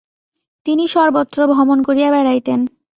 তিনি 0.65 0.83
সর্বত্র 0.87 1.37
ভ্রমণ 1.51 1.79
করিয়া 1.83 2.09
বেড়াইতেন। 2.11 2.59